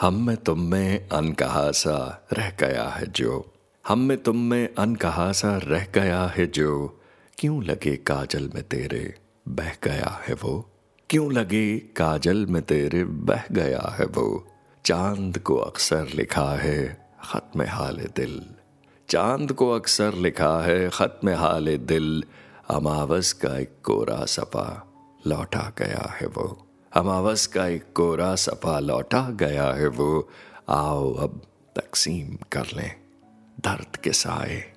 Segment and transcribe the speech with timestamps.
[0.00, 3.52] हम में तुम में अनकहा सा रह गया है जो।
[3.88, 7.00] हम में तुम में अनकहा सा रह गया है जो।
[7.38, 9.14] क्यों लगे काजल में तेरे
[9.48, 10.70] बह गया है वो?
[11.10, 14.48] क्यों लगे काजल में तेरे बह गया है वो?
[14.84, 18.42] चाँद को अक्सर लिखा है खत में हाल दिल।
[19.08, 22.24] चाँद को अक्सर लिखा है खत में हाल दिल।
[22.70, 24.92] अमावस का एक कोरा सपा
[25.26, 30.28] लौटा गया है वो। अमावस का एक कोरा सफ़ा लौटा गया है वो।
[30.68, 31.42] आओ अब
[31.76, 32.94] तकसीम कर लें
[33.60, 34.72] दर्द के साए।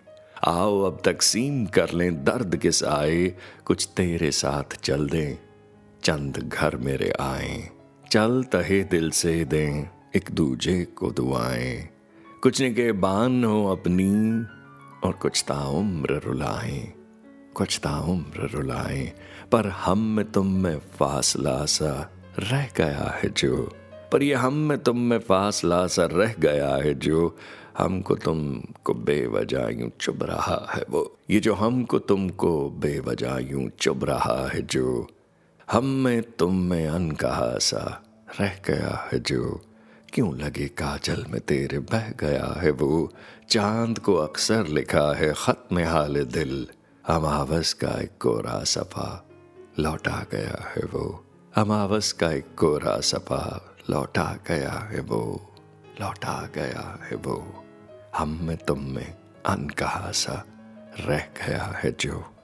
[0.47, 5.37] आओ अब तकसीम कर लें दर्द के साए। कुछ तेरे साथ चल दें,
[6.03, 7.69] चंद घर मेरे आए।
[8.11, 11.89] चल तहे दिल से दें, एक दूजे को दुआएँ।
[12.43, 14.41] कुछ के बान हो अपनी
[15.07, 16.93] और कुछ ताउम्र रुलाएँ।
[17.55, 19.03] कुछ ताउम्र रुलाए
[19.51, 21.91] पर हम में तुम में फासला सा
[22.39, 23.55] रह गया है जो
[24.11, 27.35] पर ये हम में तुम में फासला सा रह गया है जो
[27.77, 34.03] हमको तुमको बेवजह यूँ चुभ रहा है वो ये जो हमको तुमको बेवजह यूँ चुभ
[34.03, 35.07] रहा है जो
[35.67, 37.83] हम में तुम में अन कहा सा
[38.39, 39.61] रह गया है जो
[40.13, 43.11] क्यों लगे काजल में तेरे बह गया है वो
[43.49, 46.67] चाँद को अक्सर लिखा है खत में हाल दिल
[47.09, 49.29] अमावस का एक कोरा सफ़ा
[49.79, 51.25] लौटा गया है वो।
[51.55, 55.53] अमावस का एक कोरा सफ़ा लौटा गया है वो।
[56.01, 57.65] लौटा गया है वो।
[58.17, 60.45] हम में तुम में अनकहा सा
[60.99, 62.34] रह गया है जो।